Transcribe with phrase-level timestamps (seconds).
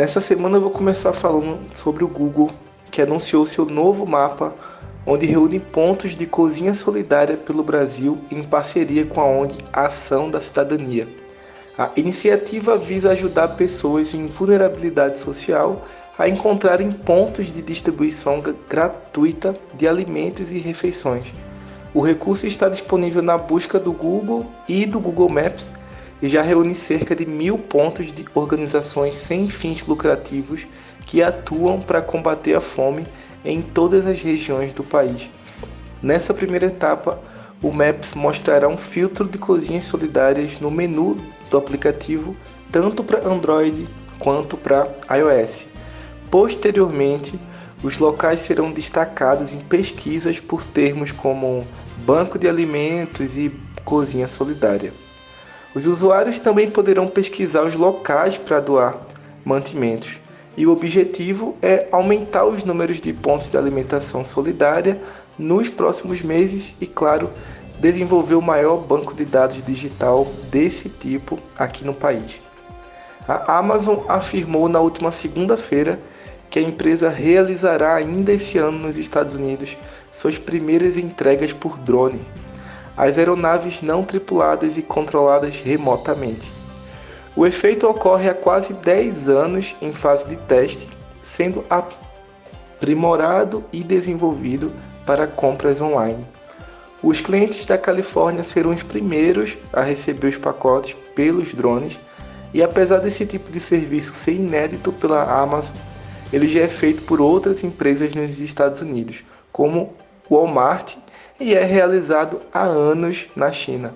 [0.00, 2.50] Nessa semana eu vou começar falando sobre o Google,
[2.90, 4.54] que anunciou seu novo mapa,
[5.06, 10.40] onde reúne pontos de cozinha solidária pelo Brasil em parceria com a ONG Ação da
[10.40, 11.06] Cidadania.
[11.76, 15.84] A iniciativa visa ajudar pessoas em vulnerabilidade social
[16.18, 21.26] a encontrarem pontos de distribuição gratuita de alimentos e refeições.
[21.92, 25.70] O recurso está disponível na busca do Google e do Google Maps
[26.22, 30.66] e já reúne cerca de mil pontos de organizações sem fins lucrativos
[31.06, 33.06] que atuam para combater a fome
[33.44, 35.30] em todas as regiões do país.
[36.02, 37.18] Nessa primeira etapa,
[37.62, 41.16] o Maps mostrará um filtro de cozinhas solidárias no menu
[41.50, 42.36] do aplicativo,
[42.70, 43.86] tanto para Android
[44.18, 45.66] quanto para iOS.
[46.30, 47.38] Posteriormente,
[47.82, 51.66] os locais serão destacados em pesquisas por termos como
[52.04, 53.50] banco de alimentos e
[53.84, 54.92] cozinha solidária.
[55.74, 58.98] Os usuários também poderão pesquisar os locais para doar
[59.44, 60.18] mantimentos,
[60.56, 65.00] e o objetivo é aumentar os números de pontos de alimentação solidária
[65.38, 67.30] nos próximos meses e, claro,
[67.78, 72.42] desenvolver o maior banco de dados digital desse tipo aqui no país.
[73.26, 75.98] A Amazon afirmou na última segunda-feira
[76.50, 79.76] que a empresa realizará ainda esse ano nos Estados Unidos
[80.12, 82.20] suas primeiras entregas por drone,
[83.00, 86.52] as aeronaves não tripuladas e controladas remotamente.
[87.34, 90.86] O efeito ocorre há quase 10 anos em fase de teste,
[91.22, 94.70] sendo aprimorado e desenvolvido
[95.06, 96.28] para compras online.
[97.02, 101.98] Os clientes da Califórnia serão os primeiros a receber os pacotes pelos drones,
[102.52, 105.74] e apesar desse tipo de serviço ser inédito pela Amazon,
[106.30, 109.94] ele já é feito por outras empresas nos Estados Unidos, como
[110.30, 110.96] Walmart,
[111.40, 113.94] e é realizado há anos na China.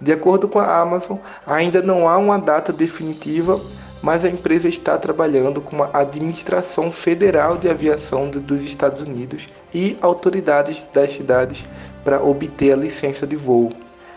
[0.00, 3.60] De acordo com a Amazon, ainda não há uma data definitiva,
[4.02, 9.96] mas a empresa está trabalhando com a Administração Federal de Aviação dos Estados Unidos e
[10.00, 11.64] autoridades das cidades
[12.02, 13.72] para obter a licença de voo.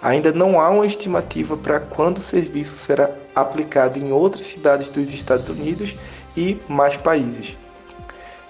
[0.00, 5.12] Ainda não há uma estimativa para quando o serviço será aplicado em outras cidades dos
[5.12, 5.94] Estados Unidos
[6.34, 7.56] e mais países.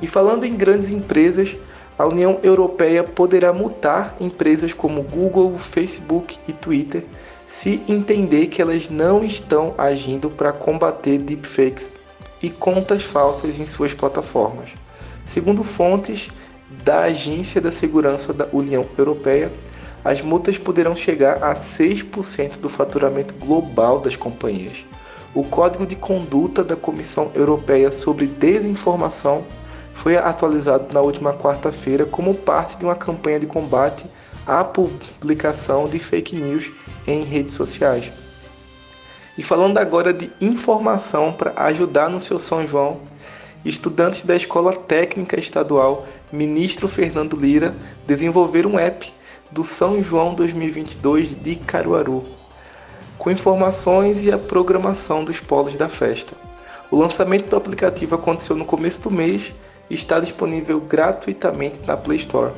[0.00, 1.56] E falando em grandes empresas,
[1.98, 7.04] a União Europeia poderá multar empresas como Google, Facebook e Twitter
[7.46, 11.92] se entender que elas não estão agindo para combater deepfakes
[12.42, 14.70] e contas falsas em suas plataformas.
[15.24, 16.28] Segundo fontes
[16.84, 19.50] da Agência da Segurança da União Europeia,
[20.04, 24.84] as multas poderão chegar a 6% do faturamento global das companhias.
[25.34, 29.44] O Código de Conduta da Comissão Europeia sobre Desinformação
[29.96, 34.06] foi atualizado na última quarta-feira como parte de uma campanha de combate
[34.46, 36.70] à publicação de fake news
[37.06, 38.12] em redes sociais.
[39.36, 43.00] E falando agora de informação para ajudar no seu São João,
[43.64, 47.74] estudantes da Escola Técnica Estadual Ministro Fernando Lira
[48.06, 49.12] desenvolveram um app
[49.50, 52.24] do São João 2022 de Caruaru,
[53.18, 56.34] com informações e a programação dos polos da festa.
[56.90, 59.52] O lançamento do aplicativo aconteceu no começo do mês
[59.91, 62.52] está disponível gratuitamente na Play Store.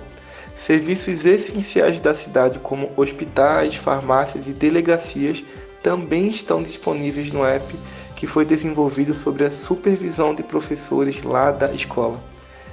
[0.56, 5.44] Serviços essenciais da cidade, como hospitais, farmácias e delegacias,
[5.82, 7.74] também estão disponíveis no app
[8.16, 12.20] que foi desenvolvido sob a supervisão de professores lá da escola.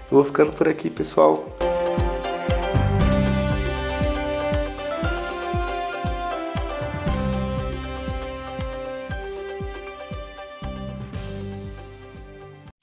[0.09, 1.47] Eu vou ficando por aqui, pessoal.